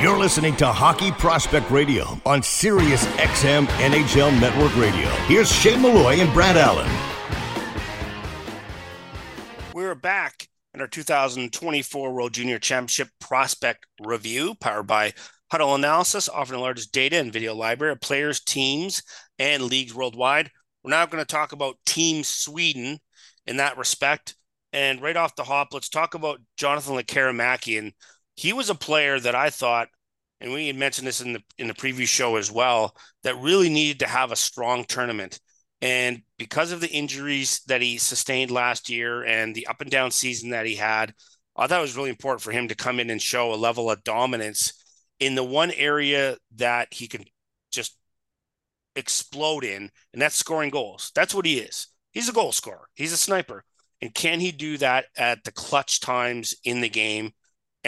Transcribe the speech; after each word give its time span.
You're 0.00 0.16
listening 0.16 0.54
to 0.58 0.68
Hockey 0.68 1.10
Prospect 1.10 1.72
Radio 1.72 2.20
on 2.24 2.40
Sirius 2.40 3.04
XM 3.16 3.66
NHL 3.66 4.40
Network 4.40 4.76
Radio. 4.76 5.08
Here's 5.26 5.50
Shane 5.50 5.82
Malloy 5.82 6.20
and 6.20 6.32
Brad 6.32 6.56
Allen. 6.56 6.88
We're 9.74 9.96
back 9.96 10.46
in 10.72 10.80
our 10.80 10.86
2024 10.86 12.12
World 12.12 12.32
Junior 12.32 12.60
Championship 12.60 13.08
Prospect 13.18 13.88
Review, 14.00 14.54
powered 14.60 14.86
by 14.86 15.14
Hudl 15.52 15.74
Analysis, 15.74 16.28
offering 16.28 16.60
the 16.60 16.62
largest 16.62 16.92
data 16.92 17.18
and 17.18 17.32
video 17.32 17.56
library 17.56 17.92
of 17.92 18.00
players, 18.00 18.38
teams, 18.38 19.02
and 19.40 19.64
leagues 19.64 19.96
worldwide. 19.96 20.52
We're 20.84 20.90
now 20.90 21.06
going 21.06 21.24
to 21.24 21.26
talk 21.26 21.50
about 21.50 21.74
Team 21.84 22.22
Sweden 22.22 23.00
in 23.48 23.56
that 23.56 23.76
respect. 23.76 24.36
And 24.72 25.02
right 25.02 25.16
off 25.16 25.34
the 25.34 25.42
hop, 25.42 25.68
let's 25.72 25.88
talk 25.88 26.14
about 26.14 26.38
Jonathan 26.56 26.94
Lekkerimaki. 26.94 27.80
And 27.80 27.94
he 28.38 28.52
was 28.52 28.70
a 28.70 28.74
player 28.76 29.18
that 29.18 29.34
I 29.34 29.50
thought, 29.50 29.88
and 30.40 30.52
we 30.52 30.68
had 30.68 30.76
mentioned 30.76 31.08
this 31.08 31.20
in 31.20 31.32
the 31.32 31.42
in 31.58 31.66
the 31.66 31.74
preview 31.74 32.06
show 32.06 32.36
as 32.36 32.52
well, 32.52 32.94
that 33.24 33.36
really 33.36 33.68
needed 33.68 33.98
to 33.98 34.06
have 34.06 34.30
a 34.30 34.36
strong 34.36 34.84
tournament. 34.84 35.40
And 35.82 36.22
because 36.38 36.70
of 36.70 36.80
the 36.80 36.88
injuries 36.88 37.62
that 37.66 37.82
he 37.82 37.98
sustained 37.98 38.52
last 38.52 38.88
year 38.88 39.24
and 39.24 39.56
the 39.56 39.66
up 39.66 39.80
and 39.80 39.90
down 39.90 40.12
season 40.12 40.50
that 40.50 40.66
he 40.66 40.76
had, 40.76 41.14
I 41.56 41.66
thought 41.66 41.80
it 41.80 41.82
was 41.82 41.96
really 41.96 42.10
important 42.10 42.40
for 42.40 42.52
him 42.52 42.68
to 42.68 42.76
come 42.76 43.00
in 43.00 43.10
and 43.10 43.20
show 43.20 43.52
a 43.52 43.56
level 43.56 43.90
of 43.90 44.04
dominance 44.04 44.72
in 45.18 45.34
the 45.34 45.42
one 45.42 45.72
area 45.72 46.36
that 46.54 46.86
he 46.92 47.08
can 47.08 47.24
just 47.72 47.96
explode 48.94 49.64
in, 49.64 49.90
and 50.12 50.22
that's 50.22 50.36
scoring 50.36 50.70
goals. 50.70 51.10
That's 51.12 51.34
what 51.34 51.44
he 51.44 51.58
is. 51.58 51.88
He's 52.12 52.28
a 52.28 52.32
goal 52.32 52.52
scorer. 52.52 52.86
He's 52.94 53.12
a 53.12 53.16
sniper. 53.16 53.64
And 54.00 54.14
can 54.14 54.38
he 54.38 54.52
do 54.52 54.78
that 54.78 55.06
at 55.16 55.42
the 55.42 55.50
clutch 55.50 55.98
times 55.98 56.54
in 56.62 56.82
the 56.82 56.88
game 56.88 57.32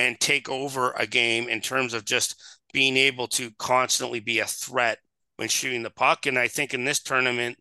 and 0.00 0.18
take 0.18 0.48
over 0.48 0.92
a 0.92 1.06
game 1.06 1.48
in 1.48 1.60
terms 1.60 1.94
of 1.94 2.04
just 2.04 2.42
being 2.72 2.96
able 2.96 3.28
to 3.28 3.50
constantly 3.58 4.20
be 4.20 4.38
a 4.40 4.46
threat 4.46 4.98
when 5.36 5.48
shooting 5.48 5.82
the 5.82 5.90
puck? 5.90 6.26
And 6.26 6.38
I 6.38 6.48
think 6.48 6.74
in 6.74 6.84
this 6.84 7.00
tournament, 7.00 7.58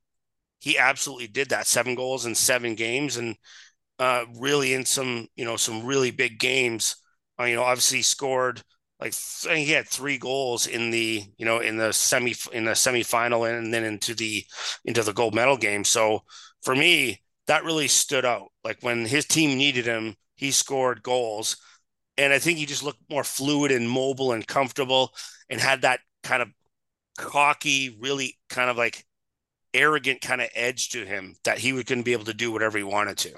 he 0.60 0.78
absolutely 0.78 1.28
did 1.28 1.50
that. 1.50 1.67
Seven 1.67 1.95
goals 1.95 2.26
in 2.26 2.36
seven 2.36 2.76
games, 2.76 3.17
and 3.17 3.36
uh, 3.98 4.26
really 4.38 4.73
in 4.73 4.86
some 4.86 5.28
you 5.36 5.45
know 5.45 5.56
some 5.56 5.86
really 5.86 6.12
big 6.12 6.40
games. 6.40 6.95
Uh, 7.40 7.45
you 7.45 7.56
know, 7.56 7.64
obviously 7.64 8.02
scored 8.02 8.62
like 9.00 9.14
he 9.16 9.72
had 9.72 9.88
three 9.88 10.17
goals 10.17 10.67
in 10.67 10.92
the 10.92 11.23
you 11.38 11.45
know 11.45 11.60
in 11.60 11.78
the 11.78 11.94
semi 11.94 12.36
in 12.52 12.66
the 12.66 12.72
semifinal 12.72 13.50
and 13.50 13.73
then 13.73 13.84
into 13.84 14.14
the 14.14 14.45
into 14.86 15.04
the 15.04 15.14
gold 15.14 15.34
medal 15.34 15.58
game. 15.58 15.84
So 15.84 16.23
for 16.62 16.76
me, 16.76 17.22
that 17.48 17.64
really 17.64 17.88
stood 17.88 18.26
out. 18.26 18.50
Like 18.64 18.80
when 18.82 19.06
his 19.06 19.26
team 19.26 19.58
needed 19.58 19.86
him, 19.86 20.16
he 20.36 20.52
scored 20.52 21.04
goals. 21.04 21.58
And 22.20 22.34
I 22.34 22.39
think 22.39 22.58
he 22.58 22.66
just 22.66 22.84
looked 22.84 23.09
more 23.09 23.23
fluid 23.23 23.72
and 23.72 23.89
mobile 23.89 24.34
and 24.34 24.45
comfortable 24.45 25.14
and 25.50 25.62
had 25.62 25.84
that 25.84 26.02
kind 26.22 26.42
of 26.42 26.50
cocky, 27.17 27.98
really 27.98 28.38
kind 28.50 28.70
of 28.70 28.76
like 28.76 29.06
arrogant 29.73 30.20
kind 30.20 30.42
of 30.42 30.50
edge 30.53 30.89
to 30.89 31.06
him 31.06 31.38
that 31.45 31.59
he 31.59 31.72
was 31.72 31.86
going 31.86 32.00
to 32.00 32.03
be 32.03 32.11
able 32.11 32.26
to 32.26 32.34
do 32.34 32.52
whatever 32.52 32.78
he 32.78 32.84
wanted 32.84 33.17
to. 33.20 33.31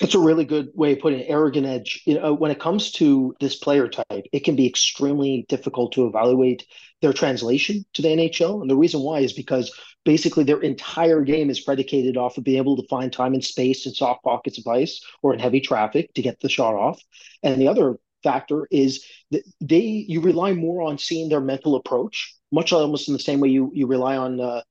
That's 0.00 0.14
a 0.14 0.18
really 0.18 0.44
good 0.44 0.70
way 0.74 0.92
of 0.92 1.00
putting 1.00 1.20
it. 1.20 1.26
Arrogant 1.28 1.66
edge. 1.66 2.02
You 2.06 2.20
know, 2.20 2.34
when 2.34 2.50
it 2.50 2.60
comes 2.60 2.90
to 2.92 3.34
this 3.40 3.56
player 3.56 3.88
type, 3.88 4.26
it 4.32 4.44
can 4.44 4.56
be 4.56 4.66
extremely 4.66 5.46
difficult 5.48 5.92
to 5.92 6.06
evaluate 6.06 6.66
their 7.02 7.12
translation 7.12 7.84
to 7.94 8.02
the 8.02 8.08
NHL. 8.08 8.60
And 8.60 8.70
the 8.70 8.76
reason 8.76 9.00
why 9.00 9.20
is 9.20 9.32
because 9.32 9.72
basically 10.04 10.44
their 10.44 10.60
entire 10.60 11.22
game 11.22 11.50
is 11.50 11.60
predicated 11.60 12.16
off 12.16 12.38
of 12.38 12.44
being 12.44 12.58
able 12.58 12.76
to 12.76 12.88
find 12.88 13.12
time 13.12 13.34
and 13.34 13.44
space 13.44 13.86
in 13.86 13.92
soft 13.92 14.22
pockets 14.22 14.58
of 14.58 14.66
ice 14.66 15.00
or 15.22 15.34
in 15.34 15.40
heavy 15.40 15.60
traffic 15.60 16.12
to 16.14 16.22
get 16.22 16.40
the 16.40 16.48
shot 16.48 16.74
off. 16.74 17.00
And 17.42 17.60
the 17.60 17.68
other 17.68 17.96
factor 18.22 18.66
is 18.70 19.04
that 19.30 19.42
they 19.60 20.04
you 20.08 20.20
rely 20.20 20.52
more 20.52 20.82
on 20.82 20.98
seeing 20.98 21.28
their 21.28 21.40
mental 21.40 21.76
approach, 21.76 22.34
much 22.52 22.72
almost 22.72 23.08
in 23.08 23.14
the 23.14 23.20
same 23.20 23.40
way 23.40 23.48
you 23.48 23.70
you 23.74 23.86
rely 23.86 24.16
on 24.16 24.40
uh, 24.40 24.62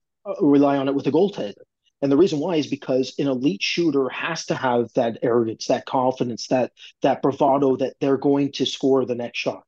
rely 0.41 0.77
on 0.77 0.87
it 0.87 0.95
with 0.95 1.07
a 1.07 1.11
goaltender. 1.11 1.53
And 2.01 2.11
the 2.11 2.17
reason 2.17 2.39
why 2.39 2.55
is 2.55 2.67
because 2.67 3.15
an 3.17 3.27
elite 3.27 3.63
shooter 3.63 4.09
has 4.09 4.45
to 4.47 4.55
have 4.55 4.91
that 4.93 5.19
arrogance, 5.23 5.67
that 5.67 5.85
confidence, 5.85 6.47
that 6.47 6.71
that 7.01 7.21
bravado 7.21 7.77
that 7.77 7.95
they're 7.99 8.17
going 8.17 8.51
to 8.53 8.65
score 8.65 9.05
the 9.05 9.15
next 9.15 9.39
shot. 9.39 9.63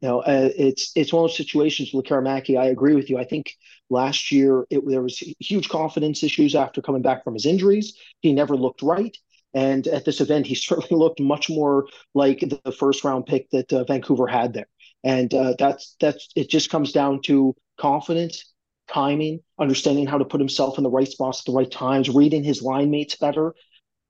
You 0.00 0.08
know, 0.08 0.20
uh, 0.20 0.50
it's 0.56 0.92
it's 0.94 1.12
one 1.12 1.24
of 1.24 1.30
those 1.30 1.36
situations 1.36 1.92
with 1.92 2.06
Karamaki. 2.06 2.58
I 2.58 2.66
agree 2.66 2.94
with 2.94 3.10
you. 3.10 3.18
I 3.18 3.24
think 3.24 3.54
last 3.90 4.30
year 4.32 4.66
it, 4.70 4.86
there 4.86 5.02
was 5.02 5.18
huge 5.38 5.68
confidence 5.68 6.22
issues 6.22 6.54
after 6.54 6.80
coming 6.80 7.02
back 7.02 7.24
from 7.24 7.34
his 7.34 7.46
injuries. 7.46 7.96
He 8.20 8.32
never 8.32 8.56
looked 8.56 8.82
right. 8.82 9.16
And 9.52 9.86
at 9.88 10.04
this 10.04 10.20
event, 10.20 10.46
he 10.46 10.54
certainly 10.56 11.02
looked 11.02 11.20
much 11.20 11.50
more 11.50 11.86
like 12.14 12.40
the 12.40 12.72
first 12.72 13.04
round 13.04 13.26
pick 13.26 13.50
that 13.50 13.72
uh, 13.72 13.84
Vancouver 13.84 14.26
had 14.26 14.54
there. 14.54 14.68
And 15.02 15.32
uh, 15.34 15.54
that's 15.58 15.96
that's 16.00 16.28
it. 16.36 16.50
Just 16.50 16.70
comes 16.70 16.92
down 16.92 17.22
to 17.22 17.54
confidence 17.78 18.44
timing, 18.92 19.40
understanding 19.58 20.06
how 20.06 20.18
to 20.18 20.24
put 20.24 20.40
himself 20.40 20.78
in 20.78 20.84
the 20.84 20.90
right 20.90 21.08
spots 21.08 21.40
at 21.40 21.46
the 21.46 21.56
right 21.56 21.70
times, 21.70 22.08
reading 22.08 22.44
his 22.44 22.62
line 22.62 22.90
mates 22.90 23.16
better. 23.16 23.54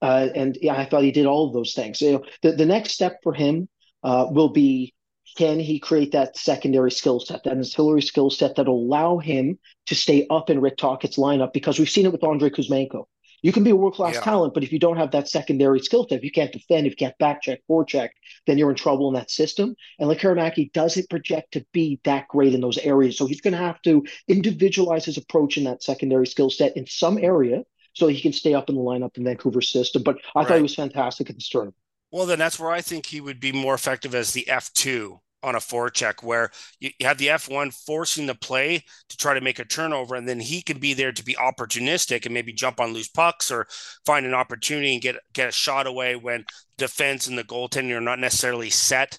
Uh, 0.03 0.29
and 0.35 0.59
yeah, 0.63 0.75
I 0.75 0.87
thought 0.87 1.03
he 1.03 1.13
did 1.13 1.27
all 1.27 1.47
of 1.47 1.53
those 1.53 1.75
things. 1.75 2.01
You 2.01 2.13
know, 2.13 2.25
the, 2.43 2.53
the 2.53 2.67
next 2.67 2.93
step 2.93 3.19
for 3.23 3.35
him 3.35 3.69
uh, 4.03 4.27
will 4.31 4.49
be 4.49 4.95
can 5.37 5.61
he 5.61 5.79
create 5.79 6.13
that 6.13 6.37
secondary 6.37 6.91
skill 6.91 7.21
set, 7.21 7.45
that 7.45 7.57
ancillary 7.57 8.03
skill 8.03 8.31
set 8.31 8.57
that'll 8.57 8.75
allow 8.75 9.19
him 9.19 9.59
to 9.87 9.95
stay 9.95 10.27
up 10.29 10.51
in 10.51 10.61
Rick 10.61 10.77
Tocchet's 10.77 11.19
lineup? 11.19 11.53
Because 11.53 11.79
we've 11.79 11.89
seen 11.91 12.07
it 12.07 12.13
with 12.13 12.25
Andrei 12.25 12.51
Kuzmenko. 12.51 13.05
You 13.43 13.53
can 13.53 13.65
be 13.65 13.71
a 13.71 13.77
world 13.77 13.95
class 13.95 14.15
yeah. 14.15 14.21
talent, 14.21 14.55
but 14.55 14.63
if 14.63 14.73
you 14.73 14.79
don't 14.79 14.97
have 14.97 15.11
that 15.13 15.29
secondary 15.29 15.81
skill 15.81 16.07
set, 16.09 16.19
if 16.19 16.25
you 16.25 16.31
can't 16.31 16.53
defend, 16.53 16.87
if 16.87 16.93
you 16.93 16.97
can't 16.97 17.19
back 17.19 17.43
check, 17.43 17.61
forecheck, 17.69 18.11
then 18.47 18.59
you're 18.59 18.71
in 18.71 18.77
trouble 18.77 19.09
in 19.09 19.15
that 19.15 19.31
system. 19.31 19.75
And 19.99 20.11
Lekkerimaki 20.11 20.73
doesn't 20.73 21.11
project 21.11 21.53
to 21.53 21.65
be 21.73 22.01
that 22.05 22.29
great 22.29 22.55
in 22.55 22.61
those 22.61 22.79
areas. 22.79 23.17
So 23.17 23.27
he's 23.27 23.41
going 23.41 23.53
to 23.53 23.59
have 23.59 23.81
to 23.83 24.05
individualize 24.29 25.05
his 25.05 25.17
approach 25.17 25.57
in 25.57 25.65
that 25.65 25.83
secondary 25.83 26.27
skill 26.27 26.51
set 26.51 26.77
in 26.77 26.87
some 26.87 27.19
area 27.19 27.63
so 27.95 28.07
he 28.07 28.21
can 28.21 28.33
stay 28.33 28.55
up 28.55 28.69
in 28.69 28.77
the 28.77 28.81
lineup 28.81 29.17
in 29.17 29.25
Vancouver 29.25 29.63
system. 29.63 30.03
But 30.03 30.19
I 30.35 30.41
right. 30.41 30.49
thought 30.49 30.57
he 30.57 30.63
was 30.63 30.75
fantastic 30.75 31.31
at 31.31 31.37
the 31.37 31.43
tournament. 31.43 31.77
Well, 32.13 32.27
then 32.27 32.39
that's 32.39 32.59
where 32.59 32.71
I 32.71 32.81
think 32.81 33.07
he 33.07 33.21
would 33.21 33.41
be 33.41 33.53
more 33.53 33.75
effective 33.75 34.15
as 34.15 34.33
the 34.33 34.47
F2 34.49 35.21
on 35.43 35.55
a 35.55 35.59
forecheck 35.59 36.23
where 36.23 36.51
you, 36.79 36.91
have 37.01 37.19
the 37.19 37.29
F1 37.29 37.73
forcing 37.87 38.27
the 38.27 38.35
play 38.35 38.85
to 39.09 39.17
try 39.17 39.35
to 39.35 39.41
make 39.41 39.59
a 39.59 39.65
turnover, 39.65 40.15
and 40.15 40.29
then 40.29 40.41
he 40.41 40.63
can 40.63 40.79
be 40.79 40.95
there 40.95 41.13
to 41.13 41.25
be 41.25 41.35
opportunistic 41.35 42.25
and 42.25 42.35
maybe 42.35 42.53
jump 42.53 42.81
on 42.81 42.93
loose 42.93 43.09
pucks 43.09 43.51
or 43.51 43.67
find 44.05 44.27
an 44.27 44.35
opportunity 44.35 44.93
and 44.93 45.03
get 45.03 45.17
get 45.33 45.49
a 45.49 45.53
shot 45.53 45.87
away 45.87 46.17
when 46.17 46.45
defense 46.79 47.27
and 47.27 47.39
the 47.39 47.45
goaltender 47.45 47.97
are 47.97 48.01
not 48.01 48.19
necessarily 48.19 48.71
set. 48.71 49.19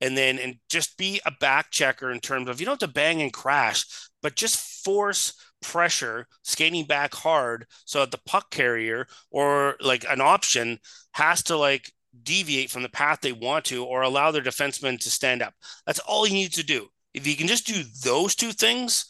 And 0.00 0.16
then 0.16 0.38
and 0.38 0.56
just 0.68 0.98
be 0.98 1.20
a 1.24 1.30
back 1.40 1.70
checker 1.70 2.10
in 2.10 2.20
terms 2.20 2.50
of 2.50 2.60
you 2.60 2.66
don't 2.66 2.80
have 2.80 2.88
to 2.90 2.94
bang 2.94 3.22
and 3.22 3.32
crash, 3.32 3.86
but 4.22 4.36
just 4.36 4.84
force 4.84 5.32
pressure, 5.62 6.26
skating 6.42 6.84
back 6.84 7.14
hard 7.14 7.66
so 7.84 8.00
that 8.00 8.10
the 8.10 8.20
puck 8.26 8.50
carrier 8.50 9.06
or 9.30 9.76
like 9.80 10.04
an 10.08 10.20
option 10.20 10.78
has 11.12 11.42
to 11.44 11.56
like 11.56 11.92
deviate 12.22 12.70
from 12.70 12.82
the 12.82 12.88
path 12.88 13.20
they 13.20 13.32
want 13.32 13.64
to 13.66 13.84
or 13.84 14.02
allow 14.02 14.30
their 14.30 14.42
defensemen 14.42 14.98
to 15.00 15.10
stand 15.10 15.42
up. 15.42 15.54
That's 15.86 15.98
all 16.00 16.24
he 16.24 16.34
needs 16.34 16.56
to 16.56 16.64
do. 16.64 16.88
If 17.14 17.26
you 17.26 17.36
can 17.36 17.46
just 17.46 17.66
do 17.66 17.82
those 18.04 18.34
two 18.34 18.52
things, 18.52 19.06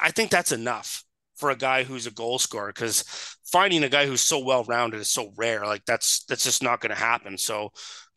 I 0.00 0.10
think 0.10 0.30
that's 0.30 0.52
enough 0.52 1.04
for 1.36 1.50
a 1.50 1.56
guy 1.56 1.82
who's 1.82 2.06
a 2.06 2.12
goal 2.12 2.38
scorer 2.38 2.68
because 2.68 3.04
finding 3.44 3.82
a 3.84 3.88
guy 3.88 4.06
who's 4.06 4.20
so 4.20 4.38
well 4.38 4.64
rounded 4.64 5.00
is 5.00 5.10
so 5.10 5.32
rare. 5.36 5.64
Like 5.66 5.84
that's 5.86 6.24
that's 6.24 6.44
just 6.44 6.62
not 6.62 6.80
going 6.80 6.94
to 6.94 7.00
happen. 7.00 7.36
So 7.38 7.70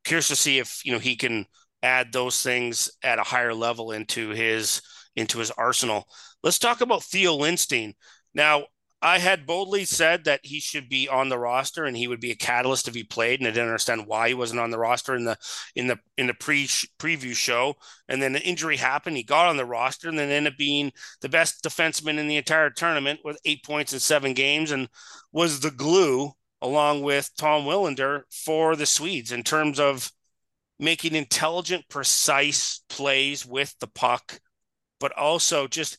curious 0.04 0.28
to 0.28 0.36
see 0.36 0.60
if 0.60 0.86
you 0.86 0.92
know 0.92 1.00
he 1.00 1.16
can 1.16 1.46
add 1.82 2.12
those 2.12 2.42
things 2.42 2.92
at 3.04 3.20
a 3.20 3.24
higher 3.24 3.54
level 3.54 3.92
into 3.92 4.30
his 4.30 4.82
into 5.16 5.40
his 5.40 5.52
arsenal. 5.52 6.08
Let's 6.44 6.60
talk 6.60 6.82
about 6.82 7.04
Theo 7.04 7.38
Lindstein. 7.38 7.94
Now, 8.34 8.66
I 9.02 9.20
had 9.20 9.46
boldly 9.46 9.86
said 9.86 10.24
that 10.24 10.40
he 10.44 10.60
should 10.60 10.90
be 10.90 11.08
on 11.08 11.30
the 11.30 11.38
roster 11.38 11.86
and 11.86 11.96
he 11.96 12.08
would 12.08 12.20
be 12.20 12.32
a 12.32 12.36
catalyst 12.36 12.88
if 12.88 12.96
he 12.96 13.04
played, 13.04 13.40
and 13.40 13.48
I 13.48 13.52
didn't 13.52 13.68
understand 13.68 14.08
why 14.08 14.30
he 14.30 14.34
wasn't 14.34 14.62
on 14.62 14.72
the 14.72 14.80
roster 14.80 15.16
in 15.16 15.26
the 15.26 15.38
in 15.76 15.88
the 15.88 16.00
in 16.18 16.28
the 16.28 16.34
pre 16.34 16.66
preview 16.66 17.36
show. 17.36 17.76
And 18.08 18.22
then 18.22 18.34
the 18.34 18.42
injury 18.42 18.78
happened. 18.78 19.18
He 19.18 19.24
got 19.24 19.48
on 19.48 19.58
the 19.58 19.66
roster 19.66 20.10
and 20.10 20.18
then 20.18 20.32
ended 20.32 20.54
up 20.54 20.58
being 20.58 20.92
the 21.22 21.30
best 21.30 21.64
defenseman 21.64 22.18
in 22.18 22.28
the 22.28 22.38
entire 22.38 22.70
tournament 22.70 23.20
with 23.24 23.40
eight 23.46 23.64
points 23.64 23.94
in 23.94 24.00
seven 24.00 24.34
games 24.34 24.72
and 24.72 24.90
was 25.32 25.60
the 25.60 25.72
glue 25.72 26.32
along 26.62 27.04
with 27.04 27.30
Tom 27.38 27.66
Willander 27.66 28.24
for 28.32 28.76
the 28.76 28.86
Swedes 28.86 29.32
in 29.32 29.44
terms 29.44 29.80
of 29.80 30.12
making 30.80 31.16
intelligent, 31.16 31.88
precise 31.90 32.82
plays 32.90 33.46
with 33.46 33.76
the 33.80 33.88
puck, 33.88 34.40
but 35.00 35.12
also 35.18 35.68
just 35.68 35.98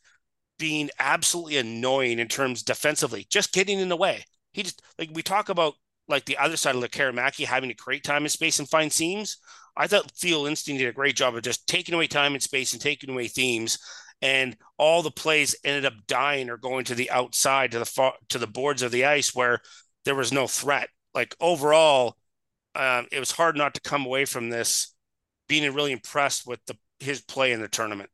being 0.58 0.90
absolutely 0.98 1.56
annoying 1.58 2.18
in 2.18 2.28
terms 2.28 2.62
defensively, 2.62 3.26
just 3.28 3.52
getting 3.52 3.78
in 3.78 3.88
the 3.88 3.96
way. 3.96 4.24
He 4.52 4.62
just 4.62 4.82
like 4.98 5.10
we 5.12 5.22
talk 5.22 5.48
about 5.48 5.74
like 6.08 6.24
the 6.24 6.38
other 6.38 6.56
side 6.56 6.74
of 6.74 6.82
Lekkerimaki 6.82 7.44
having 7.44 7.68
to 7.68 7.74
create 7.74 8.04
time 8.04 8.22
and 8.22 8.30
space 8.30 8.58
and 8.58 8.68
find 8.68 8.92
seams. 8.92 9.38
I 9.76 9.86
thought 9.86 10.10
Theo 10.12 10.44
Lindstein 10.44 10.78
did 10.78 10.88
a 10.88 10.92
great 10.92 11.16
job 11.16 11.34
of 11.34 11.42
just 11.42 11.66
taking 11.66 11.94
away 11.94 12.06
time 12.06 12.32
and 12.32 12.42
space 12.42 12.72
and 12.72 12.80
taking 12.80 13.10
away 13.10 13.28
themes. 13.28 13.78
And 14.22 14.56
all 14.78 15.02
the 15.02 15.10
plays 15.10 15.54
ended 15.62 15.84
up 15.84 16.06
dying 16.06 16.48
or 16.48 16.56
going 16.56 16.86
to 16.86 16.94
the 16.94 17.10
outside 17.10 17.72
to 17.72 17.78
the 17.78 17.84
far, 17.84 18.14
to 18.30 18.38
the 18.38 18.46
boards 18.46 18.80
of 18.80 18.90
the 18.90 19.04
ice 19.04 19.34
where 19.34 19.60
there 20.06 20.14
was 20.14 20.32
no 20.32 20.46
threat. 20.46 20.88
Like 21.12 21.36
overall, 21.40 22.16
um, 22.74 23.06
it 23.12 23.20
was 23.20 23.32
hard 23.32 23.56
not 23.56 23.74
to 23.74 23.80
come 23.82 24.06
away 24.06 24.24
from 24.24 24.48
this 24.48 24.94
being 25.48 25.70
really 25.74 25.92
impressed 25.92 26.46
with 26.46 26.64
the 26.66 26.76
his 26.98 27.20
play 27.20 27.52
in 27.52 27.60
the 27.60 27.68
tournament. 27.68 28.08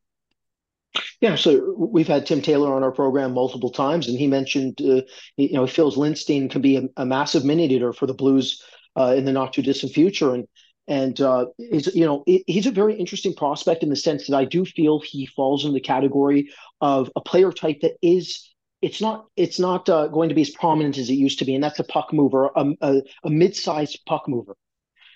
Yeah, 1.23 1.37
so 1.37 1.73
we've 1.79 2.09
had 2.09 2.27
Tim 2.27 2.43
Taylor 2.43 2.75
on 2.75 2.83
our 2.83 2.91
program 2.91 3.33
multiple 3.33 3.71
times, 3.71 4.09
and 4.09 4.19
he 4.19 4.27
mentioned, 4.27 4.81
uh, 4.83 5.03
you 5.37 5.53
know, 5.53 5.65
he 5.65 5.73
feels 5.73 5.97
Lindstein 5.97 6.51
can 6.51 6.61
be 6.61 6.77
a, 6.77 6.83
a 6.97 7.07
massive 7.07 7.45
minute 7.45 7.71
eater 7.71 7.93
for 7.93 8.09
the 8.09 8.13
Blues 8.13 8.61
uh, 8.99 9.15
in 9.17 9.25
the 9.25 9.31
not 9.31 9.53
too 9.53 9.63
distant 9.63 9.93
future, 9.93 10.35
and 10.35 10.49
and 10.89 11.21
uh, 11.21 11.47
he's 11.59 11.95
you 11.95 12.05
know 12.05 12.25
he's 12.27 12.67
a 12.67 12.73
very 12.73 12.97
interesting 12.97 13.35
prospect 13.35 13.85
in 13.85 13.89
the 13.89 13.95
sense 13.95 14.27
that 14.27 14.37
I 14.37 14.45
do 14.45 14.65
feel 14.65 14.99
he 14.99 15.27
falls 15.27 15.65
in 15.65 15.75
the 15.75 15.81
category 15.81 16.51
of 16.81 17.09
a 17.15 17.21
player 17.21 17.53
type 17.53 17.83
that 17.83 17.93
is 18.03 18.53
it's 18.81 19.01
not 19.01 19.27
it's 19.37 19.61
not 19.61 19.89
uh, 19.89 20.09
going 20.09 20.29
to 20.29 20.35
be 20.35 20.43
as 20.43 20.51
prominent 20.51 20.99
as 20.99 21.09
it 21.09 21.15
used 21.15 21.39
to 21.39 21.45
be, 21.45 21.55
and 21.55 21.63
that's 21.63 21.79
a 21.79 21.85
puck 21.85 22.13
mover, 22.13 22.51
a, 22.57 22.67
a, 22.81 23.03
a 23.23 23.31
mid-sized 23.31 24.01
puck 24.07 24.25
mover. 24.27 24.57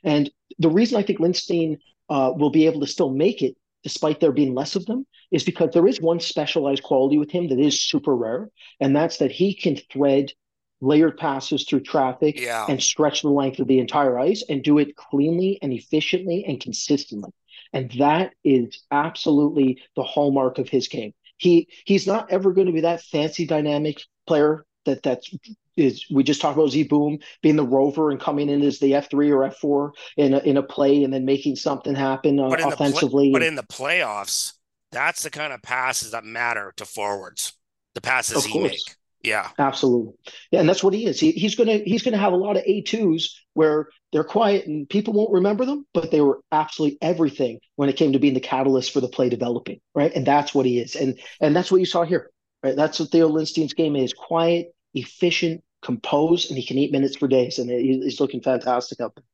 And 0.04 0.30
the 0.60 0.70
reason 0.70 0.98
I 0.98 1.02
think 1.02 1.18
Lindstein 1.18 1.78
uh, 2.08 2.32
will 2.36 2.50
be 2.50 2.66
able 2.66 2.78
to 2.82 2.86
still 2.86 3.10
make 3.10 3.42
it, 3.42 3.56
despite 3.82 4.20
there 4.20 4.30
being 4.30 4.54
less 4.54 4.76
of 4.76 4.86
them, 4.86 5.04
is 5.30 5.44
because 5.44 5.70
there 5.72 5.86
is 5.86 6.00
one 6.00 6.20
specialized 6.20 6.82
quality 6.82 7.18
with 7.18 7.30
him 7.30 7.48
that 7.48 7.58
is 7.58 7.82
super 7.82 8.14
rare, 8.14 8.48
and 8.80 8.94
that's 8.94 9.18
that 9.18 9.32
he 9.32 9.54
can 9.54 9.76
thread 9.92 10.32
layered 10.80 11.16
passes 11.16 11.64
through 11.64 11.80
traffic 11.80 12.38
yeah. 12.38 12.66
and 12.68 12.82
stretch 12.82 13.22
the 13.22 13.30
length 13.30 13.58
of 13.58 13.66
the 13.66 13.78
entire 13.78 14.18
ice 14.18 14.44
and 14.48 14.62
do 14.62 14.78
it 14.78 14.94
cleanly 14.96 15.58
and 15.62 15.72
efficiently 15.72 16.44
and 16.46 16.60
consistently. 16.60 17.30
And 17.72 17.90
that 17.98 18.32
is 18.44 18.84
absolutely 18.90 19.82
the 19.96 20.02
hallmark 20.02 20.58
of 20.58 20.68
his 20.68 20.88
game. 20.88 21.14
He 21.38 21.68
he's 21.84 22.06
not 22.06 22.30
ever 22.30 22.52
going 22.52 22.66
to 22.66 22.72
be 22.72 22.82
that 22.82 23.02
fancy 23.02 23.46
dynamic 23.46 24.02
player 24.26 24.64
that 24.84 25.02
that's 25.02 25.30
is 25.76 26.06
we 26.10 26.22
just 26.22 26.40
talked 26.40 26.56
about 26.56 26.70
Zeev 26.70 26.88
Buium 26.88 27.22
being 27.42 27.56
the 27.56 27.66
rover 27.66 28.10
and 28.10 28.18
coming 28.18 28.48
in 28.48 28.62
as 28.62 28.78
the 28.78 28.94
F 28.94 29.10
three 29.10 29.30
or 29.30 29.44
F 29.44 29.56
four 29.58 29.92
in 30.16 30.32
a, 30.32 30.38
in 30.38 30.56
a 30.56 30.62
play 30.62 31.04
and 31.04 31.12
then 31.12 31.24
making 31.24 31.56
something 31.56 31.94
happen 31.94 32.40
uh, 32.40 32.48
but 32.48 32.60
offensively. 32.60 33.30
Play, 33.30 33.32
but 33.32 33.42
in 33.42 33.56
the 33.56 33.62
playoffs, 33.62 34.54
that's 34.92 35.22
the 35.22 35.30
kind 35.30 35.52
of 35.52 35.62
passes 35.62 36.12
that 36.12 36.24
matter 36.24 36.72
to 36.76 36.84
forwards. 36.84 37.52
The 37.94 38.00
passes 38.00 38.44
he 38.44 38.58
make. 38.58 38.80
Yeah, 39.22 39.50
absolutely. 39.58 40.12
Yeah, 40.52 40.60
and 40.60 40.68
that's 40.68 40.84
what 40.84 40.94
he 40.94 41.06
is. 41.06 41.18
He, 41.18 41.32
he's 41.32 41.56
gonna 41.56 41.78
he's 41.78 42.02
gonna 42.02 42.16
have 42.16 42.32
a 42.32 42.36
lot 42.36 42.56
of 42.56 42.62
A 42.64 42.82
twos 42.82 43.42
where 43.54 43.88
they're 44.12 44.22
quiet 44.22 44.66
and 44.66 44.88
people 44.88 45.14
won't 45.14 45.32
remember 45.32 45.64
them, 45.64 45.84
but 45.92 46.10
they 46.10 46.20
were 46.20 46.40
absolutely 46.52 46.98
everything 47.02 47.58
when 47.74 47.88
it 47.88 47.96
came 47.96 48.12
to 48.12 48.20
being 48.20 48.34
the 48.34 48.40
catalyst 48.40 48.92
for 48.92 49.00
the 49.00 49.08
play 49.08 49.28
developing, 49.28 49.80
right? 49.94 50.12
And 50.14 50.24
that's 50.24 50.54
what 50.54 50.64
he 50.64 50.78
is, 50.78 50.94
and 50.94 51.18
and 51.40 51.56
that's 51.56 51.72
what 51.72 51.80
you 51.80 51.86
saw 51.86 52.04
here, 52.04 52.30
right? 52.62 52.76
That's 52.76 53.00
what 53.00 53.10
Theo 53.10 53.26
Lindstein's 53.26 53.74
game 53.74 53.96
is: 53.96 54.12
quiet, 54.12 54.68
efficient, 54.94 55.64
composed, 55.82 56.50
and 56.50 56.58
he 56.58 56.64
can 56.64 56.78
eat 56.78 56.92
minutes 56.92 57.16
for 57.16 57.26
days, 57.26 57.58
and 57.58 57.68
he's 57.68 58.20
looking 58.20 58.42
fantastic 58.42 59.00
up 59.00 59.14
there. 59.16 59.24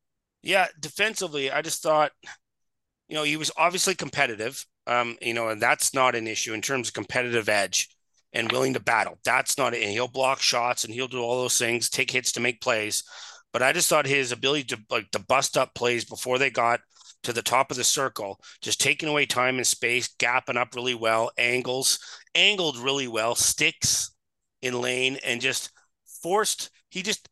Yeah, 0.41 0.67
defensively, 0.79 1.51
I 1.51 1.61
just 1.61 1.83
thought, 1.83 2.11
you 3.07 3.15
know, 3.15 3.23
he 3.23 3.37
was 3.37 3.51
obviously 3.55 3.95
competitive, 3.95 4.65
um, 4.87 5.17
you 5.21 5.33
know, 5.33 5.49
and 5.49 5.61
that's 5.61 5.93
not 5.93 6.15
an 6.15 6.27
issue 6.27 6.53
in 6.53 6.61
terms 6.61 6.87
of 6.89 6.93
competitive 6.93 7.49
edge 7.49 7.89
and 8.33 8.51
willing 8.51 8.73
to 8.73 8.79
battle. 8.79 9.19
That's 9.23 9.57
not 9.57 9.73
it. 9.73 9.83
And 9.83 9.91
he'll 9.91 10.07
block 10.07 10.41
shots 10.41 10.83
and 10.83 10.93
he'll 10.93 11.07
do 11.07 11.21
all 11.21 11.41
those 11.41 11.57
things, 11.57 11.89
take 11.89 12.11
hits 12.11 12.31
to 12.33 12.39
make 12.39 12.61
plays. 12.61 13.03
But 13.51 13.61
I 13.61 13.71
just 13.71 13.87
thought 13.87 14.07
his 14.07 14.31
ability 14.31 14.63
to 14.65 14.79
like 14.89 15.11
to 15.11 15.19
bust 15.19 15.57
up 15.57 15.75
plays 15.75 16.03
before 16.03 16.39
they 16.39 16.49
got 16.49 16.79
to 17.23 17.31
the 17.31 17.41
top 17.41 17.71
of 17.71 17.77
the 17.77 17.83
circle, 17.83 18.39
just 18.61 18.81
taking 18.81 19.07
away 19.07 19.25
time 19.25 19.57
and 19.57 19.67
space, 19.67 20.09
gapping 20.19 20.57
up 20.57 20.75
really 20.75 20.95
well, 20.95 21.31
angles, 21.37 21.99
angled 22.35 22.77
really 22.77 23.07
well, 23.07 23.35
sticks 23.35 24.11
in 24.61 24.81
lane, 24.81 25.17
and 25.23 25.39
just 25.39 25.71
forced. 26.21 26.71
He 26.89 27.03
just 27.03 27.29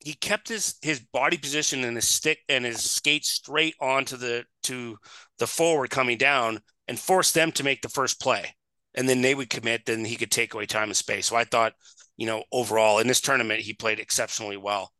he 0.00 0.14
kept 0.14 0.48
his 0.48 0.74
his 0.82 1.00
body 1.00 1.38
position 1.38 1.84
and 1.84 1.96
his 1.96 2.08
stick 2.08 2.38
and 2.48 2.64
his 2.64 2.82
skate 2.82 3.24
straight 3.24 3.76
onto 3.80 4.16
the 4.16 4.44
to 4.64 4.96
the 5.38 5.46
forward 5.46 5.90
coming 5.90 6.18
down 6.18 6.60
and 6.88 6.98
forced 6.98 7.34
them 7.34 7.52
to 7.52 7.64
make 7.64 7.82
the 7.82 7.88
first 7.88 8.20
play 8.20 8.54
and 8.94 9.08
then 9.08 9.22
they 9.22 9.34
would 9.34 9.50
commit, 9.50 9.86
then 9.86 10.04
he 10.04 10.16
could 10.16 10.30
take 10.30 10.54
away 10.54 10.66
time 10.66 10.88
and 10.88 10.96
space. 10.96 11.26
So 11.26 11.36
I 11.36 11.44
thought, 11.44 11.74
you 12.16 12.26
know, 12.26 12.44
overall 12.52 12.98
in 12.98 13.06
this 13.06 13.20
tournament, 13.20 13.60
he 13.60 13.72
played 13.72 13.98
exceptionally 13.98 14.56
well. 14.56 14.92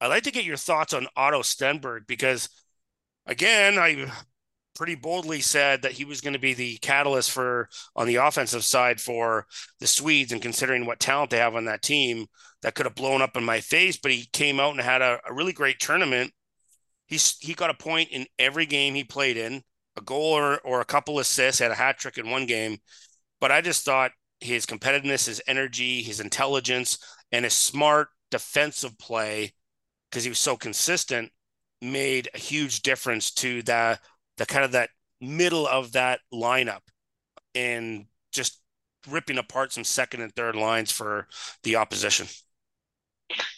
I'd 0.00 0.08
like 0.08 0.24
to 0.24 0.30
get 0.30 0.44
your 0.44 0.56
thoughts 0.56 0.94
on 0.94 1.06
Otto 1.16 1.42
Stenberg 1.42 2.06
because, 2.06 2.48
again, 3.26 3.78
I 3.78 4.10
pretty 4.74 4.94
boldly 4.94 5.40
said 5.40 5.82
that 5.82 5.92
he 5.92 6.04
was 6.04 6.20
going 6.20 6.32
to 6.32 6.38
be 6.38 6.52
the 6.52 6.76
catalyst 6.78 7.30
for 7.30 7.68
on 7.94 8.06
the 8.06 8.16
offensive 8.16 8.64
side 8.64 9.00
for 9.00 9.46
the 9.78 9.86
Swedes, 9.86 10.32
and 10.32 10.42
considering 10.42 10.84
what 10.84 10.98
talent 10.98 11.30
they 11.30 11.38
have 11.38 11.54
on 11.54 11.66
that 11.66 11.82
team, 11.82 12.26
that 12.62 12.74
could 12.74 12.86
have 12.86 12.94
blown 12.94 13.22
up 13.22 13.36
in 13.36 13.44
my 13.44 13.60
face. 13.60 13.96
But 13.96 14.10
he 14.10 14.26
came 14.32 14.58
out 14.58 14.72
and 14.72 14.80
had 14.80 15.00
a, 15.00 15.20
a 15.28 15.32
really 15.32 15.52
great 15.52 15.78
tournament. 15.78 16.32
He's 17.06 17.36
he 17.38 17.54
got 17.54 17.70
a 17.70 17.74
point 17.74 18.08
in 18.10 18.26
every 18.38 18.66
game 18.66 18.94
he 18.94 19.04
played 19.04 19.36
in, 19.36 19.62
a 19.96 20.00
goal 20.00 20.32
or, 20.32 20.58
or 20.60 20.80
a 20.80 20.84
couple 20.84 21.18
assists, 21.18 21.60
had 21.60 21.70
a 21.70 21.74
hat 21.76 21.98
trick 21.98 22.18
in 22.18 22.30
one 22.30 22.46
game. 22.46 22.78
But 23.40 23.52
I 23.52 23.60
just 23.60 23.84
thought 23.84 24.12
his 24.40 24.66
competitiveness, 24.66 25.26
his 25.26 25.42
energy, 25.46 26.02
his 26.02 26.20
intelligence, 26.20 26.98
and 27.32 27.44
his 27.44 27.54
smart 27.54 28.08
defensive 28.30 28.98
play, 28.98 29.52
because 30.10 30.24
he 30.24 30.30
was 30.30 30.38
so 30.38 30.56
consistent, 30.56 31.30
made 31.80 32.28
a 32.34 32.38
huge 32.38 32.82
difference 32.82 33.30
to 33.32 33.62
the 33.62 33.98
the 34.36 34.46
kind 34.46 34.64
of 34.64 34.72
that 34.72 34.90
middle 35.20 35.66
of 35.66 35.92
that 35.92 36.20
lineup 36.32 36.80
and 37.54 38.06
just 38.32 38.60
ripping 39.08 39.38
apart 39.38 39.72
some 39.72 39.84
second 39.84 40.22
and 40.22 40.34
third 40.34 40.56
lines 40.56 40.90
for 40.90 41.28
the 41.62 41.76
opposition. 41.76 42.26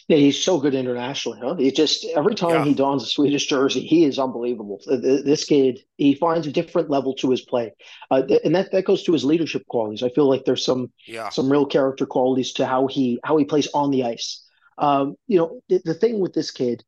Yeah, 0.07 0.17
he's 0.17 0.41
so 0.41 0.57
good 0.57 0.73
internationally. 0.73 1.39
Huh? 1.41 1.55
He 1.55 1.69
just 1.69 2.05
every 2.15 2.33
time 2.33 2.51
yeah. 2.51 2.63
he 2.63 2.73
dons 2.73 3.03
a 3.03 3.07
Swedish 3.07 3.45
jersey, 3.47 3.81
he 3.81 4.05
is 4.05 4.17
unbelievable. 4.17 4.81
This 4.87 5.43
kid, 5.43 5.81
he 5.97 6.15
finds 6.15 6.47
a 6.47 6.51
different 6.51 6.89
level 6.89 7.13
to 7.15 7.29
his 7.29 7.41
play, 7.41 7.73
uh, 8.09 8.23
and 8.45 8.55
that 8.55 8.71
that 8.71 8.85
goes 8.85 9.03
to 9.03 9.11
his 9.11 9.25
leadership 9.25 9.65
qualities. 9.67 10.03
I 10.03 10.09
feel 10.09 10.29
like 10.29 10.45
there's 10.45 10.63
some 10.63 10.93
yeah. 11.05 11.27
some 11.27 11.51
real 11.51 11.65
character 11.65 12.05
qualities 12.05 12.53
to 12.53 12.65
how 12.65 12.87
he 12.87 13.19
how 13.23 13.35
he 13.35 13.43
plays 13.43 13.67
on 13.73 13.91
the 13.91 14.05
ice. 14.05 14.43
Um, 14.77 15.15
you 15.27 15.39
know, 15.39 15.59
the, 15.67 15.81
the 15.83 15.93
thing 15.93 16.19
with 16.19 16.33
this 16.33 16.51
kid 16.51 16.85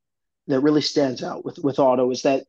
that 0.48 0.62
really 0.62 0.81
stands 0.81 1.21
out 1.21 1.44
with 1.44 1.60
with 1.60 1.77
Otto 1.77 2.12
is 2.12 2.21
that 2.21 2.45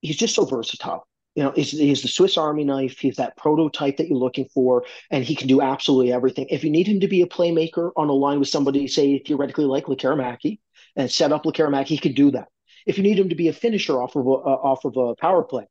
he's 0.00 0.16
just 0.16 0.34
so 0.34 0.44
versatile 0.44 1.06
you 1.34 1.44
know, 1.44 1.52
he's, 1.52 1.70
he's 1.70 2.02
the 2.02 2.08
Swiss 2.08 2.36
Army 2.36 2.64
knife. 2.64 2.98
He's 2.98 3.16
that 3.16 3.36
prototype 3.36 3.96
that 3.98 4.08
you're 4.08 4.18
looking 4.18 4.48
for, 4.52 4.84
and 5.10 5.24
he 5.24 5.36
can 5.36 5.46
do 5.46 5.60
absolutely 5.60 6.12
everything. 6.12 6.46
If 6.50 6.64
you 6.64 6.70
need 6.70 6.88
him 6.88 7.00
to 7.00 7.08
be 7.08 7.22
a 7.22 7.26
playmaker 7.26 7.92
on 7.96 8.08
a 8.08 8.12
line 8.12 8.40
with 8.40 8.48
somebody, 8.48 8.88
say 8.88 9.18
theoretically 9.18 9.64
like 9.64 9.84
Lekkerimaki, 9.84 10.58
and 10.96 11.10
set 11.10 11.32
up 11.32 11.44
Lekkerimaki, 11.44 11.86
he 11.86 11.98
can 11.98 12.14
do 12.14 12.32
that. 12.32 12.48
If 12.86 12.96
you 12.96 13.04
need 13.04 13.18
him 13.18 13.28
to 13.28 13.34
be 13.34 13.48
a 13.48 13.52
finisher 13.52 14.02
off 14.02 14.16
of 14.16 14.26
a, 14.26 14.30
uh, 14.30 14.32
off 14.32 14.84
of 14.84 14.96
a 14.96 15.14
power 15.16 15.44
play, 15.44 15.66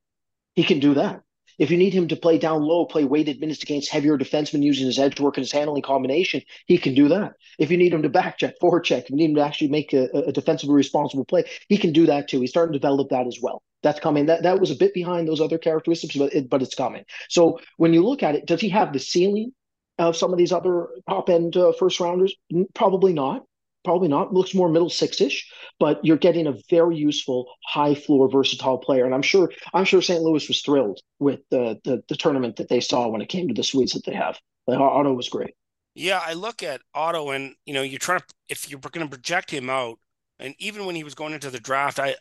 he 0.56 0.64
can 0.64 0.80
do 0.80 0.94
that. 0.94 1.22
If 1.60 1.70
you 1.70 1.78
need 1.78 1.94
him 1.94 2.08
to 2.08 2.16
play 2.16 2.38
down 2.38 2.64
low, 2.64 2.86
play 2.86 3.04
weighted 3.04 3.40
minutes 3.40 3.62
against 3.62 3.92
heavier 3.92 4.18
defensemen 4.18 4.64
using 4.64 4.88
his 4.88 4.98
edge 4.98 5.20
work 5.20 5.38
and 5.38 5.44
his 5.44 5.52
handling 5.52 5.84
combination, 5.84 6.42
he 6.66 6.78
can 6.78 6.96
do 6.96 7.10
that. 7.10 7.34
If 7.60 7.70
you 7.70 7.78
need 7.78 7.94
him 7.94 8.02
to 8.04 8.10
back 8.10 8.38
check, 8.38 8.58
forward 8.60 8.86
check, 8.86 9.04
if 9.04 9.10
you 9.10 9.18
need 9.18 9.32
him 9.32 9.36
to 9.36 9.46
actually 9.46 9.68
make 9.68 9.94
a, 9.94 10.06
a 10.28 10.32
defensively 10.32 10.76
responsible 10.76 11.26
play, 11.26 11.44
he 11.68 11.78
can 11.78 11.92
do 11.92 12.06
that 12.08 12.30
too. 12.30 12.40
He's 12.40 12.50
starting 12.50 12.74
to 12.74 12.80
develop 12.80 13.10
that 13.10 13.28
as 13.28 13.40
well. 13.42 13.62
That's 13.84 14.00
coming. 14.00 14.26
That 14.26 14.44
that 14.44 14.60
was 14.60 14.72
a 14.72 14.76
bit 14.76 14.94
behind 14.94 15.28
those 15.28 15.42
other 15.42 15.58
characteristics, 15.58 16.16
but 16.16 16.34
it, 16.34 16.50
but 16.50 16.62
it's 16.62 16.76
coming. 16.76 17.04
So 17.30 17.60
when 17.78 17.94
you 17.94 18.04
look 18.04 18.24
at 18.24 18.36
it, 18.36 18.46
does 18.46 18.62
he 18.62 18.70
have 18.70 18.92
the 18.94 19.00
ceiling 19.00 19.54
of 19.98 20.16
some 20.16 20.32
of 20.32 20.38
these 20.38 20.52
other 20.52 20.88
top 21.08 21.30
end 21.30 21.56
uh, 21.58 21.74
first 21.74 22.00
rounders? 22.00 22.34
Probably 22.74 23.14
not 23.14 23.44
probably 23.84 24.08
not. 24.08 24.34
Looks 24.34 24.54
more 24.54 24.70
middle 24.70 24.90
six-ish, 24.90 25.52
but 25.80 26.04
you're 26.04 26.18
getting 26.18 26.48
a 26.48 26.56
very 26.70 26.98
useful, 26.98 27.52
high 27.66 27.96
floor, 27.96 28.30
versatile 28.30 28.78
player. 28.78 29.06
And 29.06 29.14
I'm 29.14 29.22
sure 29.22 29.52
I'm 29.74 29.86
sure 29.86 30.02
St. 30.02 30.22
Louis 30.22 30.48
was 30.48 30.62
thrilled 30.62 31.00
with 31.20 31.42
the 31.52 31.80
the, 31.84 32.04
the 32.10 32.16
tournament 32.16 32.58
that 32.58 32.70
they 32.70 32.80
saw 32.80 33.08
when 33.08 33.22
it 33.22 33.30
came 33.30 33.48
to 33.48 33.54
the 33.54 33.64
Swedes 33.64 33.94
that 33.94 34.06
they 34.06 34.14
have. 34.14 34.38
Like, 34.68 34.80
Otto 34.80 35.14
was 35.14 35.30
great. 35.30 35.56
Yeah, 35.96 36.22
I 36.24 36.34
look 36.34 36.64
at 36.64 36.82
Otto, 36.94 37.32
and 37.32 37.56
you 37.66 37.74
know, 37.74 37.82
you're 37.82 38.00
trying 38.00 38.20
to 38.20 38.26
if 38.48 38.70
you're 38.70 38.80
going 38.80 39.06
to 39.06 39.10
project 39.10 39.52
him 39.52 39.70
out, 39.70 40.00
and 40.40 40.56
even 40.60 40.86
when 40.86 40.96
he 40.96 41.04
was 41.04 41.16
going 41.16 41.34
into 41.34 41.50
the 41.50 41.60
draft, 41.60 42.00
I, 42.00 42.16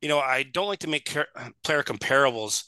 you 0.00 0.08
know, 0.08 0.18
I 0.18 0.42
don't 0.44 0.68
like 0.68 0.80
to 0.80 0.88
make 0.88 1.06
player 1.64 1.82
comparables, 1.82 2.64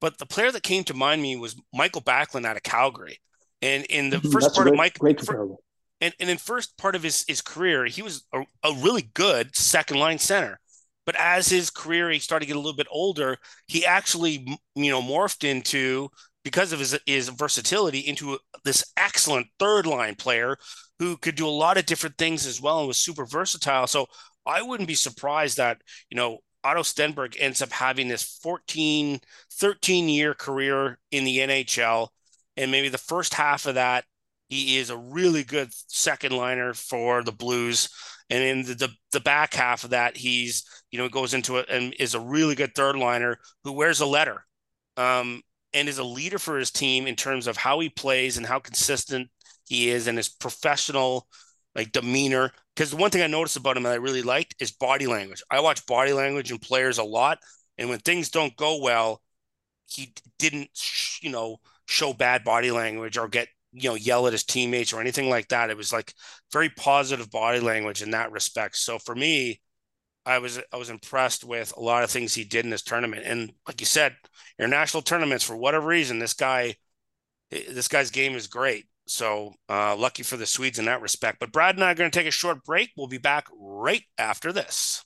but 0.00 0.18
the 0.18 0.26
player 0.26 0.50
that 0.52 0.62
came 0.62 0.84
to 0.84 0.94
mind 0.94 1.22
me 1.22 1.36
was 1.36 1.56
Mikael 1.72 2.02
Backlund 2.02 2.46
out 2.46 2.56
of 2.56 2.62
Calgary. 2.62 3.20
And 3.62 3.84
in 3.86 4.10
the 4.10 4.18
mm-hmm, 4.18 4.28
first 4.30 4.46
That's 4.46 4.54
part 4.54 4.68
great, 4.68 4.74
of 4.74 4.74
Mike, 4.74 4.98
great 4.98 5.18
comparable 5.18 5.62
and 6.00 6.14
and 6.20 6.30
in 6.30 6.38
first 6.38 6.76
part 6.78 6.94
of 6.94 7.02
his 7.02 7.24
his 7.28 7.40
career, 7.40 7.86
he 7.86 8.02
was 8.02 8.24
a, 8.32 8.40
a 8.64 8.74
really 8.74 9.10
good 9.14 9.54
second 9.56 9.98
line 9.98 10.18
center. 10.18 10.60
But 11.06 11.16
as 11.16 11.48
his 11.48 11.70
career 11.70 12.10
he 12.10 12.18
started 12.18 12.46
to 12.46 12.48
get 12.48 12.56
a 12.56 12.60
little 12.60 12.76
bit 12.76 12.86
older, 12.90 13.38
he 13.66 13.86
actually 13.86 14.46
you 14.74 14.90
know 14.90 15.02
morphed 15.02 15.48
into 15.48 16.10
because 16.44 16.72
of 16.72 16.80
his 16.80 16.98
his 17.06 17.28
versatility 17.28 18.00
into 18.00 18.38
this 18.64 18.84
excellent 18.96 19.48
third 19.58 19.86
line 19.86 20.14
player 20.14 20.56
who 20.98 21.16
could 21.16 21.36
do 21.36 21.46
a 21.46 21.50
lot 21.50 21.78
of 21.78 21.86
different 21.86 22.18
things 22.18 22.46
as 22.46 22.60
well 22.60 22.80
and 22.80 22.88
was 22.88 22.98
super 22.98 23.24
versatile. 23.24 23.86
So 23.86 24.06
I 24.46 24.62
wouldn't 24.62 24.88
be 24.88 24.94
surprised 24.94 25.56
that 25.58 25.80
you 26.10 26.16
know 26.16 26.40
Otto 26.64 26.82
Stenberg 26.82 27.36
ends 27.38 27.62
up 27.62 27.72
having 27.72 28.08
this 28.08 28.38
14, 28.42 29.20
13 29.52 30.08
year 30.08 30.34
career 30.34 30.98
in 31.10 31.24
the 31.24 31.38
NHL. 31.38 32.08
And 32.56 32.70
maybe 32.70 32.88
the 32.88 32.98
first 32.98 33.34
half 33.34 33.66
of 33.66 33.76
that 33.76 34.04
he 34.48 34.78
is 34.78 34.90
a 34.90 34.96
really 34.96 35.44
good 35.44 35.68
second 35.72 36.32
liner 36.32 36.74
for 36.74 37.22
the 37.22 37.32
Blues. 37.32 37.88
And 38.30 38.42
in 38.42 38.62
the, 38.64 38.74
the, 38.74 38.88
the 39.12 39.20
back 39.20 39.54
half 39.54 39.84
of 39.84 39.90
that, 39.90 40.16
he's 40.16 40.64
you 40.90 40.98
know 40.98 41.08
goes 41.08 41.34
into 41.34 41.58
it 41.58 41.66
and 41.70 41.94
is 41.98 42.14
a 42.14 42.20
really 42.20 42.54
good 42.54 42.74
third 42.74 42.96
liner 42.96 43.38
who 43.64 43.72
wears 43.72 44.00
a 44.00 44.06
letter, 44.06 44.44
um, 44.96 45.42
and 45.72 45.88
is 45.88 45.98
a 45.98 46.04
leader 46.04 46.38
for 46.38 46.58
his 46.58 46.70
team 46.70 47.06
in 47.06 47.16
terms 47.16 47.46
of 47.46 47.56
how 47.56 47.80
he 47.80 47.88
plays 47.88 48.36
and 48.36 48.46
how 48.46 48.58
consistent 48.58 49.28
he 49.66 49.90
is 49.90 50.06
and 50.06 50.18
his 50.18 50.28
professional 50.28 51.26
like 51.74 51.92
demeanor. 51.92 52.50
Because 52.74 52.90
the 52.90 52.96
one 52.96 53.10
thing 53.10 53.22
I 53.22 53.26
noticed 53.26 53.56
about 53.56 53.76
him 53.76 53.82
that 53.84 53.92
I 53.92 53.96
really 53.96 54.22
liked 54.22 54.54
is 54.60 54.72
body 54.72 55.06
language. 55.06 55.42
I 55.50 55.60
watch 55.60 55.86
body 55.86 56.12
language 56.12 56.50
in 56.50 56.58
players 56.58 56.98
a 56.98 57.04
lot, 57.04 57.38
and 57.76 57.88
when 57.88 57.98
things 58.00 58.30
don't 58.30 58.56
go 58.56 58.80
well, 58.80 59.22
he 59.86 60.12
didn't, 60.38 60.70
you 61.22 61.30
know, 61.30 61.58
show 61.86 62.12
bad 62.12 62.44
body 62.44 62.70
language 62.70 63.16
or 63.16 63.26
get 63.26 63.48
you 63.72 63.90
know 63.90 63.94
yell 63.94 64.26
at 64.26 64.32
his 64.32 64.44
teammates 64.44 64.92
or 64.92 65.00
anything 65.00 65.28
like 65.28 65.48
that. 65.48 65.70
It 65.70 65.76
was 65.76 65.92
like 65.92 66.14
very 66.52 66.70
positive 66.70 67.30
body 67.30 67.60
language 67.60 68.02
in 68.02 68.12
that 68.12 68.32
respect. 68.32 68.76
So 68.76 68.98
for 68.98 69.14
me, 69.14 69.60
I 70.26 70.38
was 70.38 70.60
I 70.72 70.76
was 70.76 70.90
impressed 70.90 71.44
with 71.44 71.72
a 71.76 71.80
lot 71.80 72.04
of 72.04 72.10
things 72.10 72.34
he 72.34 72.44
did 72.44 72.64
in 72.64 72.70
this 72.70 72.82
tournament. 72.82 73.22
And 73.24 73.52
like 73.66 73.80
you 73.80 73.86
said, 73.86 74.16
international 74.58 75.02
tournaments 75.02 75.44
for 75.44 75.56
whatever 75.56 75.86
reason, 75.86 76.18
this 76.18 76.34
guy, 76.34 76.76
this 77.50 77.88
guy's 77.88 78.10
game 78.10 78.34
is 78.34 78.46
great. 78.46 78.86
So 79.06 79.54
uh, 79.70 79.96
lucky 79.96 80.22
for 80.22 80.36
the 80.36 80.44
Swedes 80.44 80.78
in 80.78 80.84
that 80.84 81.00
respect. 81.00 81.38
But 81.40 81.50
Brad 81.50 81.76
and 81.76 81.84
I 81.84 81.92
are 81.92 81.94
going 81.94 82.10
to 82.10 82.18
take 82.18 82.28
a 82.28 82.30
short 82.30 82.62
break. 82.62 82.90
We'll 82.94 83.06
be 83.06 83.16
back 83.16 83.46
right 83.58 84.02
after 84.18 84.52
this. 84.52 85.02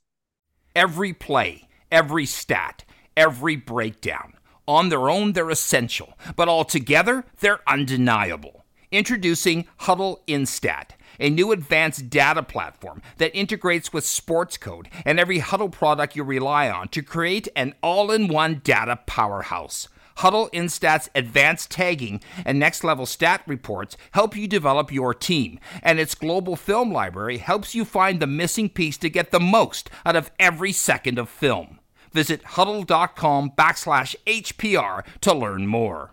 Every 0.74 1.12
play, 1.12 1.68
every 1.90 2.26
stat, 2.26 2.84
every 3.16 3.54
breakdown. 3.54 4.34
On 4.72 4.88
their 4.88 5.10
own, 5.10 5.32
they're 5.32 5.50
essential, 5.50 6.18
but 6.34 6.48
altogether, 6.48 7.26
they're 7.40 7.60
undeniable. 7.68 8.64
Introducing 8.90 9.66
Hudl 9.80 10.20
Instat, 10.26 10.92
a 11.20 11.28
new 11.28 11.52
advanced 11.52 12.08
data 12.08 12.42
platform 12.42 13.02
that 13.18 13.36
integrates 13.36 13.92
with 13.92 14.04
Sportscode 14.04 14.86
and 15.04 15.20
every 15.20 15.40
Hudl 15.40 15.70
product 15.70 16.16
you 16.16 16.24
rely 16.24 16.70
on 16.70 16.88
to 16.88 17.02
create 17.02 17.48
an 17.54 17.74
all 17.82 18.10
in 18.10 18.28
one 18.28 18.62
data 18.64 18.98
powerhouse. 19.04 19.88
Hudl 20.16 20.50
Instat's 20.52 21.10
advanced 21.14 21.70
tagging 21.70 22.22
and 22.46 22.58
next 22.58 22.82
level 22.82 23.04
stat 23.04 23.42
reports 23.46 23.98
help 24.12 24.34
you 24.34 24.48
develop 24.48 24.90
your 24.90 25.12
team, 25.12 25.60
and 25.82 26.00
its 26.00 26.14
global 26.14 26.56
film 26.56 26.90
library 26.90 27.36
helps 27.36 27.74
you 27.74 27.84
find 27.84 28.20
the 28.20 28.26
missing 28.26 28.70
piece 28.70 28.96
to 28.96 29.10
get 29.10 29.32
the 29.32 29.40
most 29.40 29.90
out 30.06 30.16
of 30.16 30.30
every 30.40 30.72
second 30.72 31.18
of 31.18 31.28
film. 31.28 31.78
Visit 32.12 32.42
hudl.com 32.44 33.52
backslash 33.56 34.14
HPR 34.26 35.04
to 35.20 35.32
learn 35.34 35.66
more. 35.66 36.12